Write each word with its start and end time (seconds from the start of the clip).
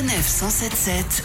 Sanef 0.00 0.26
177 0.26 1.24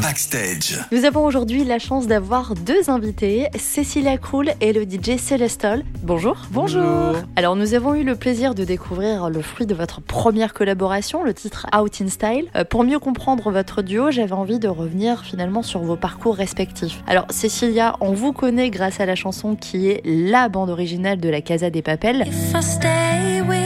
Backstage. 0.00 0.78
Nous 0.92 1.04
avons 1.04 1.26
aujourd'hui 1.26 1.62
la 1.64 1.78
chance 1.78 2.06
d'avoir 2.06 2.54
deux 2.54 2.88
invités, 2.88 3.48
Cécilia 3.58 4.16
Krull 4.16 4.50
et 4.62 4.72
le 4.72 4.84
DJ 4.84 5.18
Celestol. 5.18 5.82
Bonjour. 6.02 6.38
Bonjour. 6.50 7.16
Alors 7.36 7.54
nous 7.54 7.74
avons 7.74 7.94
eu 7.94 8.04
le 8.04 8.16
plaisir 8.16 8.54
de 8.54 8.64
découvrir 8.64 9.28
le 9.28 9.42
fruit 9.42 9.66
de 9.66 9.74
votre 9.74 10.00
première 10.00 10.54
collaboration, 10.54 11.22
le 11.22 11.34
titre 11.34 11.66
Out 11.78 12.00
in 12.00 12.08
Style. 12.08 12.46
Euh, 12.56 12.64
pour 12.64 12.82
mieux 12.82 12.98
comprendre 12.98 13.50
votre 13.50 13.82
duo, 13.82 14.10
j'avais 14.10 14.32
envie 14.32 14.58
de 14.58 14.68
revenir 14.68 15.22
finalement 15.22 15.62
sur 15.62 15.80
vos 15.80 15.96
parcours 15.96 16.36
respectifs. 16.36 17.02
Alors 17.06 17.26
Cécilia, 17.28 17.96
on 18.00 18.14
vous 18.14 18.32
connaît 18.32 18.70
grâce 18.70 19.00
à 19.00 19.06
la 19.06 19.16
chanson 19.16 19.54
qui 19.54 19.90
est 19.90 20.00
la 20.06 20.48
bande 20.48 20.70
originale 20.70 21.20
de 21.20 21.28
la 21.28 21.42
Casa 21.42 21.68
des 21.68 21.82
Papels. 21.82 22.24
If 22.26 22.54
I 22.54 22.62
stay 22.62 23.42
with 23.42 23.57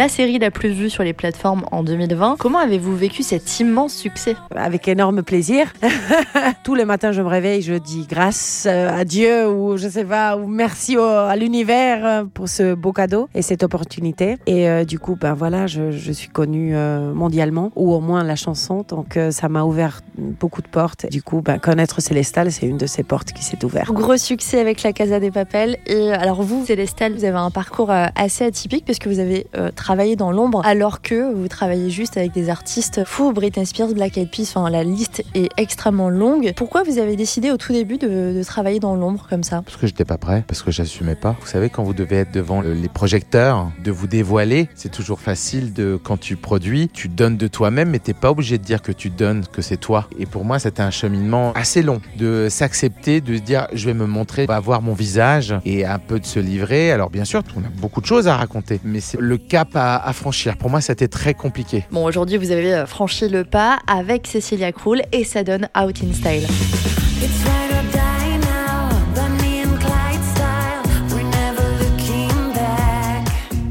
La 0.00 0.08
série 0.08 0.38
la 0.38 0.50
plus 0.50 0.70
vue 0.70 0.88
sur 0.88 1.02
les 1.04 1.12
plateformes 1.12 1.66
en 1.72 1.82
2020. 1.82 2.36
Comment 2.38 2.58
avez-vous 2.60 2.96
vécu 2.96 3.22
cet 3.22 3.60
immense 3.60 3.92
succès? 3.92 4.34
Avec 4.56 4.88
énorme 4.88 5.22
plaisir. 5.22 5.74
Tous 6.64 6.74
les 6.74 6.86
matins, 6.86 7.12
je 7.12 7.20
me 7.20 7.26
réveille, 7.26 7.60
je 7.60 7.74
dis 7.74 8.06
grâce 8.08 8.64
euh, 8.66 8.88
à 8.98 9.04
Dieu 9.04 9.46
ou 9.46 9.76
je 9.76 9.90
sais 9.90 10.06
pas, 10.06 10.38
ou 10.38 10.46
merci 10.46 10.96
au- 10.96 11.02
à 11.02 11.36
l'univers 11.36 12.06
euh, 12.06 12.24
pour 12.32 12.48
ce 12.48 12.72
beau 12.72 12.94
cadeau 12.94 13.28
et 13.34 13.42
cette 13.42 13.62
opportunité. 13.62 14.38
Et 14.46 14.70
euh, 14.70 14.86
du 14.86 14.98
coup, 14.98 15.18
ben 15.20 15.34
voilà, 15.34 15.66
je, 15.66 15.90
je 15.90 16.12
suis 16.12 16.28
connue 16.30 16.74
euh, 16.74 17.12
mondialement 17.12 17.70
ou 17.76 17.92
au 17.92 18.00
moins 18.00 18.24
la 18.24 18.36
chanson. 18.36 18.86
Donc 18.88 19.18
euh, 19.18 19.30
ça 19.30 19.50
m'a 19.50 19.64
ouvert 19.64 20.00
beaucoup 20.16 20.62
de 20.62 20.68
portes. 20.68 21.10
Du 21.10 21.22
coup, 21.22 21.42
ben, 21.42 21.58
connaître 21.58 22.00
Célestal, 22.00 22.50
c'est 22.50 22.64
une 22.64 22.78
de 22.78 22.86
ces 22.86 23.02
portes 23.02 23.34
qui 23.34 23.44
s'est 23.44 23.62
ouverte. 23.66 23.92
Gros 23.92 24.16
succès 24.16 24.60
avec 24.60 24.82
la 24.82 24.94
Casa 24.94 25.20
des 25.20 25.30
Papels. 25.30 25.76
Et 25.86 26.10
alors 26.10 26.42
vous, 26.42 26.64
Célestal, 26.64 27.12
vous 27.12 27.26
avez 27.26 27.36
un 27.36 27.50
parcours 27.50 27.90
assez 27.90 28.46
atypique 28.46 28.86
puisque 28.86 29.06
vous 29.06 29.18
avez 29.18 29.46
euh, 29.58 29.70
travaillé 29.90 30.14
dans 30.14 30.30
l'ombre 30.30 30.62
alors 30.64 31.02
que 31.02 31.34
vous 31.34 31.48
travaillez 31.48 31.90
juste 31.90 32.16
avec 32.16 32.30
des 32.30 32.48
artistes 32.48 33.02
fous, 33.04 33.32
Britney 33.32 33.66
Spears, 33.66 33.88
Black 33.88 34.18
Eyed 34.18 34.30
Peas, 34.30 34.52
enfin 34.54 34.70
la 34.70 34.84
liste 34.84 35.24
est 35.34 35.48
extrêmement 35.56 36.10
longue. 36.10 36.52
Pourquoi 36.54 36.84
vous 36.84 36.98
avez 36.98 37.16
décidé 37.16 37.50
au 37.50 37.56
tout 37.56 37.72
début 37.72 37.98
de, 37.98 38.40
travailler 38.44 38.78
dans 38.78 38.94
l'ombre 38.94 39.26
comme 39.28 39.42
ça? 39.42 39.62
Parce 39.62 39.76
que 39.76 39.88
j'étais 39.88 40.04
pas 40.04 40.16
prêt, 40.16 40.44
parce 40.46 40.62
que 40.62 40.70
j'assumais 40.70 41.16
pas. 41.16 41.34
Vous 41.40 41.48
savez, 41.48 41.70
quand 41.70 41.82
vous 41.82 41.92
devez 41.92 42.18
être 42.18 42.32
devant 42.32 42.60
le- 42.60 42.72
les 42.72 42.88
projecteurs, 42.88 43.68
de 43.82 43.90
vous 43.90 44.06
dévoiler, 44.06 44.68
c'est 44.76 44.92
toujours 44.92 45.18
facile 45.18 45.72
de, 45.72 45.98
quand 46.00 46.20
tu 46.20 46.36
produis, 46.36 46.88
tu 46.88 47.08
donnes 47.08 47.36
de 47.36 47.48
toi-même, 47.48 47.90
mais 47.90 47.98
t'es 47.98 48.14
pas 48.14 48.30
obligé 48.30 48.58
de 48.58 48.62
dire 48.62 48.82
que 48.82 48.92
tu 48.92 49.10
donnes, 49.10 49.44
que 49.52 49.60
c'est 49.60 49.76
toi. 49.76 50.06
Et 50.20 50.26
pour 50.26 50.44
moi, 50.44 50.60
c'était 50.60 50.82
un 50.82 50.92
cheminement 50.92 51.52
assez 51.54 51.82
long 51.82 52.00
de 52.16 52.46
s'accepter, 52.48 53.20
de 53.20 53.38
dire, 53.38 53.66
je 53.72 53.86
vais 53.86 53.94
me 53.94 54.06
montrer, 54.06 54.44
on 54.44 54.52
va 54.52 54.60
voir 54.60 54.82
mon 54.82 54.94
visage 54.94 55.52
et 55.64 55.84
un 55.84 55.98
peu 55.98 56.20
de 56.20 56.26
se 56.26 56.38
livrer. 56.38 56.92
Alors 56.92 57.10
bien 57.10 57.24
sûr, 57.24 57.42
on 57.56 57.60
a 57.64 57.70
beaucoup 57.80 58.00
de 58.00 58.06
choses 58.06 58.28
à 58.28 58.36
raconter, 58.36 58.78
mais 58.84 59.00
c'est 59.00 59.18
le 59.18 59.36
cap 59.36 59.76
à, 59.80 60.08
à 60.08 60.12
franchir. 60.12 60.56
Pour 60.56 60.70
moi, 60.70 60.80
c'était 60.80 61.08
très 61.08 61.34
compliqué. 61.34 61.84
Bon, 61.90 62.04
aujourd'hui, 62.04 62.36
vous 62.36 62.50
avez 62.50 62.74
euh, 62.74 62.86
franchi 62.86 63.28
le 63.28 63.44
pas 63.44 63.78
avec 63.86 64.26
Cecilia 64.26 64.72
Krull 64.72 65.02
et 65.12 65.24
ça 65.24 65.42
donne 65.42 65.68
Out 65.76 65.98
in 66.02 66.12
Style. 66.12 66.46
It's 67.22 67.69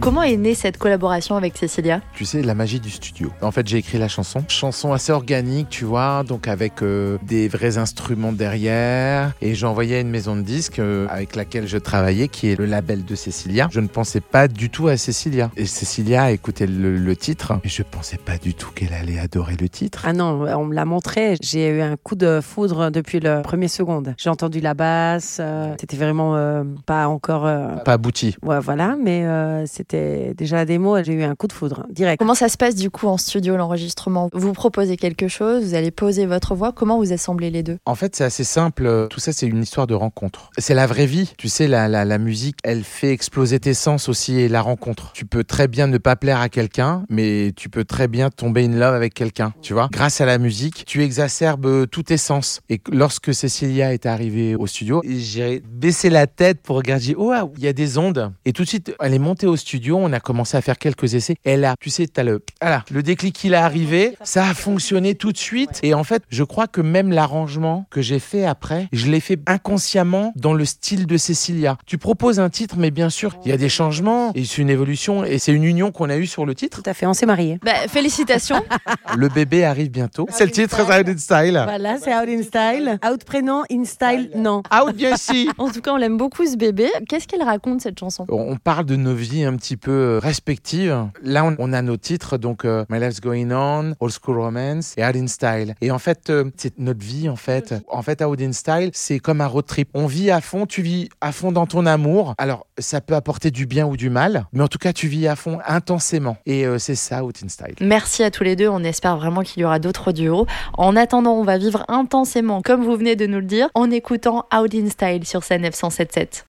Comment 0.01 0.23
est 0.23 0.37
née 0.37 0.55
cette 0.55 0.77
collaboration 0.77 1.35
avec 1.35 1.57
Cecilia 1.57 1.99
Tu 2.15 2.23
sais, 2.23 2.41
la 2.41 2.55
magie 2.55 2.79
du 2.79 2.89
studio. 2.89 3.31
En 3.41 3.51
fait, 3.51 3.67
j'ai 3.67 3.77
écrit 3.77 3.97
la 3.97 4.07
chanson. 4.07 4.43
Chanson 4.47 4.93
assez 4.93 5.11
organique, 5.11 5.67
tu 5.69 5.83
vois, 5.83 6.23
donc 6.23 6.47
avec 6.47 6.81
euh, 6.81 7.17
des 7.27 7.49
vrais 7.49 7.77
instruments 7.77 8.31
derrière. 8.31 9.33
Et 9.41 9.55
j'ai 9.55 9.65
envoyé 9.65 9.97
à 9.97 9.99
une 9.99 10.09
maison 10.09 10.37
de 10.37 10.41
disques 10.41 10.79
euh, 10.79 11.05
avec 11.09 11.35
laquelle 11.35 11.67
je 11.67 11.77
travaillais, 11.77 12.29
qui 12.29 12.47
est 12.49 12.55
le 12.57 12.65
label 12.65 13.03
de 13.03 13.13
Cécilia. 13.13 13.67
Je 13.71 13.81
ne 13.81 13.87
pensais 13.87 14.21
pas 14.21 14.47
du 14.47 14.69
tout 14.69 14.87
à 14.87 14.95
Cécilia. 14.95 15.51
Et 15.57 15.65
Cécilia 15.65 16.23
a 16.23 16.31
écouté 16.31 16.65
le, 16.65 16.95
le 16.97 17.15
titre, 17.17 17.59
et 17.65 17.69
je 17.69 17.83
pensais 17.83 18.17
pas 18.17 18.37
du 18.37 18.53
tout 18.53 18.71
qu'elle 18.71 18.93
allait 18.93 19.19
adorer 19.19 19.57
le 19.59 19.67
titre. 19.67 20.03
Ah 20.07 20.13
non, 20.13 20.45
on 20.57 20.65
me 20.65 20.73
l'a 20.75 20.85
montré. 20.85 21.35
J'ai 21.41 21.67
eu 21.77 21.81
un 21.81 21.97
coup 21.97 22.15
de 22.15 22.39
foudre 22.41 22.89
depuis 22.89 23.19
le 23.19 23.41
premier 23.41 23.67
seconde. 23.67 24.15
J'ai 24.17 24.29
entendu 24.29 24.61
la 24.61 24.73
basse. 24.73 25.37
euh, 25.41 25.73
c'était 25.79 25.97
vraiment 25.97 26.37
euh, 26.37 26.63
pas 26.85 27.07
encore. 27.09 27.45
euh, 27.45 27.75
Pas 27.83 27.93
abouti. 27.93 28.37
Ouais, 28.43 28.59
voilà, 28.61 28.95
mais 29.03 29.25
euh, 29.25 29.65
c'était 29.89 30.33
déjà 30.35 30.57
la 30.57 30.65
démo 30.65 30.97
et 30.97 31.03
j'ai 31.03 31.13
eu 31.13 31.23
un 31.23 31.35
coup 31.35 31.47
de 31.47 31.53
foudre 31.53 31.87
direct. 31.89 32.19
Comment 32.19 32.35
ça 32.35 32.47
se 32.47 32.57
passe 32.57 32.75
du 32.75 32.91
coup 32.91 33.07
en 33.07 33.17
studio 33.17 33.57
l'enregistrement? 33.57 34.29
Vous 34.33 34.53
proposez 34.53 34.97
quelque 34.97 35.27
chose, 35.27 35.63
vous 35.63 35.73
allez 35.73 35.89
poser 35.89 36.25
votre 36.27 36.53
voix, 36.53 36.71
comment 36.71 36.97
vous 36.97 37.11
assemblez 37.11 37.49
les 37.49 37.63
deux? 37.63 37.77
En 37.85 37.95
fait, 37.95 38.15
c'est 38.15 38.23
assez 38.23 38.43
simple. 38.43 39.07
Tout 39.09 39.19
ça, 39.19 39.33
c'est 39.33 39.47
une 39.47 39.63
histoire 39.63 39.87
de 39.87 39.95
rencontre. 39.95 40.51
C'est 40.59 40.75
la 40.75 40.85
vraie 40.85 41.07
vie. 41.07 41.33
Tu 41.37 41.49
sais, 41.49 41.67
la, 41.67 41.87
la, 41.87 42.05
la 42.05 42.17
musique, 42.19 42.57
elle 42.63 42.83
fait 42.83 43.11
exploser 43.11 43.59
tes 43.59 43.73
sens 43.73 44.09
aussi 44.09 44.39
et 44.39 44.47
la 44.47 44.61
rencontre. 44.61 45.11
Tu 45.13 45.25
peux 45.25 45.43
très 45.43 45.67
bien 45.67 45.87
ne 45.87 45.97
pas 45.97 46.15
plaire 46.15 46.39
à 46.39 46.49
quelqu'un, 46.49 47.03
mais 47.09 47.51
tu 47.55 47.69
peux 47.69 47.83
très 47.83 48.07
bien 48.07 48.29
tomber 48.29 48.65
in 48.65 48.75
love 48.77 48.93
avec 48.93 49.15
quelqu'un. 49.15 49.53
Tu 49.61 49.73
vois, 49.73 49.89
grâce 49.91 50.21
à 50.21 50.25
la 50.25 50.37
musique, 50.37 50.83
tu 50.85 51.01
exacerbes 51.03 51.65
euh, 51.65 51.85
tous 51.87 52.03
tes 52.03 52.17
sens. 52.17 52.61
Et 52.69 52.79
lorsque 52.91 53.33
Cécilia 53.33 53.93
est 53.93 54.05
arrivée 54.05 54.55
au 54.55 54.67
studio, 54.67 55.01
j'ai 55.05 55.61
baissé 55.67 56.11
la 56.11 56.27
tête 56.27 56.61
pour 56.61 56.75
regarder. 56.75 57.05
j'ai 57.05 57.13
dit, 57.13 57.19
Oh, 57.19 57.29
waouh, 57.29 57.51
il 57.57 57.63
y 57.63 57.67
a 57.67 57.73
des 57.73 57.97
ondes. 57.97 58.31
Et 58.45 58.53
tout 58.53 58.63
de 58.63 58.67
suite, 58.67 58.93
elle 58.99 59.13
est 59.13 59.19
montée 59.19 59.47
au 59.47 59.55
studio. 59.55 59.78
On 59.87 60.11
a 60.13 60.19
commencé 60.19 60.57
à 60.57 60.61
faire 60.61 60.77
quelques 60.77 61.13
essais. 61.15 61.35
Elle 61.43 61.65
a, 61.65 61.75
tu 61.79 61.89
sais, 61.89 62.07
t'as 62.07 62.23
le, 62.23 62.43
voilà, 62.61 62.83
le 62.91 63.01
déclic 63.03 63.35
qui 63.35 63.49
est 63.49 63.53
arrivé. 63.55 64.15
Ça 64.23 64.45
a 64.47 64.53
fonctionné 64.53 65.15
tout 65.15 65.31
de 65.31 65.37
suite. 65.37 65.79
Et 65.83 65.93
en 65.93 66.03
fait, 66.03 66.23
je 66.29 66.43
crois 66.43 66.67
que 66.67 66.81
même 66.81 67.11
l'arrangement 67.11 67.85
que 67.89 68.01
j'ai 68.01 68.19
fait 68.19 68.45
après, 68.45 68.87
je 68.91 69.07
l'ai 69.09 69.19
fait 69.19 69.39
inconsciemment 69.47 70.33
dans 70.35 70.53
le 70.53 70.65
style 70.65 71.05
de 71.07 71.17
Cécilia. 71.17 71.77
Tu 71.85 71.97
proposes 71.97 72.39
un 72.39 72.49
titre, 72.49 72.75
mais 72.77 72.91
bien 72.91 73.09
sûr, 73.09 73.35
il 73.45 73.49
y 73.49 73.53
a 73.53 73.57
des 73.57 73.69
changements 73.69 74.31
et 74.35 74.43
c'est 74.45 74.61
une 74.61 74.69
évolution 74.69 75.23
et 75.23 75.37
c'est 75.39 75.53
une 75.53 75.63
union 75.63 75.91
qu'on 75.91 76.09
a 76.09 76.17
eue 76.17 76.27
sur 76.27 76.45
le 76.45 76.55
titre. 76.55 76.81
Tout 76.81 76.89
à 76.89 76.93
fait, 76.93 77.05
on 77.05 77.13
s'est 77.13 77.25
mariés. 77.25 77.59
bah, 77.63 77.87
Félicitations 77.87 78.61
Le 79.15 79.29
bébé 79.29 79.63
arrive 79.65 79.89
bientôt. 79.91 80.27
C'est 80.31 80.45
le 80.45 80.51
titre 80.51 80.81
Out 80.81 81.07
in 81.07 81.17
Style. 81.17 81.61
Voilà, 81.63 81.97
c'est 81.97 82.13
Out 82.15 82.27
in 82.29 82.43
Style. 82.43 82.99
Out 83.09 83.23
prénom, 83.23 83.63
in 83.71 83.83
style, 83.85 84.31
non. 84.35 84.63
Out 84.73 84.95
bien 84.95 85.15
si. 85.15 85.49
En 85.57 85.69
tout 85.69 85.81
cas, 85.81 85.91
on 85.91 85.97
l'aime 85.97 86.17
beaucoup 86.17 86.45
ce 86.45 86.55
bébé. 86.55 86.87
Qu'est-ce 87.07 87.27
qu'elle 87.27 87.43
raconte 87.43 87.81
cette 87.81 87.99
chanson? 87.99 88.25
On 88.29 88.55
parle 88.57 88.85
de 88.85 88.95
nos 88.95 89.13
vies 89.13 89.43
un 89.43 89.55
petit 89.55 89.68
peu 89.77 89.91
euh, 89.91 90.19
respectives. 90.19 91.09
Là, 91.21 91.45
on, 91.45 91.55
on 91.59 91.73
a 91.73 91.81
nos 91.81 91.97
titres, 91.97 92.37
donc 92.37 92.65
euh, 92.65 92.85
My 92.89 92.99
Life's 92.99 93.21
Going 93.21 93.51
On, 93.51 93.93
Old 93.99 94.13
School 94.13 94.39
Romance 94.39 94.93
et 94.97 95.05
Out 95.05 95.15
in 95.15 95.27
Style. 95.27 95.75
Et 95.81 95.91
en 95.91 95.99
fait, 95.99 96.29
euh, 96.29 96.45
c'est 96.57 96.77
notre 96.79 97.03
vie, 97.03 97.29
en 97.29 97.35
fait. 97.35 97.75
En 97.87 98.01
fait, 98.01 98.21
Out 98.21 98.41
in 98.41 98.51
Style, 98.53 98.89
c'est 98.93 99.19
comme 99.19 99.41
un 99.41 99.47
road 99.47 99.65
trip. 99.65 99.89
On 99.93 100.07
vit 100.07 100.31
à 100.31 100.41
fond, 100.41 100.65
tu 100.65 100.81
vis 100.81 101.09
à 101.21 101.31
fond 101.31 101.51
dans 101.51 101.65
ton 101.65 101.85
amour. 101.85 102.33
Alors, 102.37 102.67
ça 102.77 103.01
peut 103.01 103.15
apporter 103.15 103.51
du 103.51 103.65
bien 103.65 103.85
ou 103.85 103.97
du 103.97 104.09
mal, 104.09 104.45
mais 104.53 104.63
en 104.63 104.67
tout 104.67 104.77
cas, 104.77 104.93
tu 104.93 105.07
vis 105.07 105.27
à 105.27 105.35
fond 105.35 105.59
intensément. 105.67 106.37
Et 106.45 106.65
euh, 106.65 106.77
c'est 106.79 106.95
ça, 106.95 107.23
Out 107.23 107.41
in 107.43 107.49
Style. 107.49 107.75
Merci 107.81 108.23
à 108.23 108.31
tous 108.31 108.43
les 108.43 108.55
deux, 108.55 108.67
on 108.67 108.83
espère 108.83 109.17
vraiment 109.17 109.41
qu'il 109.41 109.61
y 109.61 109.65
aura 109.65 109.79
d'autres 109.79 110.11
duos. 110.11 110.45
En 110.77 110.95
attendant, 110.95 111.33
on 111.33 111.43
va 111.43 111.57
vivre 111.57 111.83
intensément, 111.87 112.61
comme 112.61 112.83
vous 112.83 112.95
venez 112.95 113.15
de 113.15 113.25
nous 113.25 113.39
le 113.39 113.45
dire, 113.45 113.69
en 113.73 113.91
écoutant 113.91 114.45
Out 114.55 114.73
in 114.73 114.89
Style 114.89 115.25
sur 115.25 115.43
sa 115.43 115.57
977. 115.57 116.37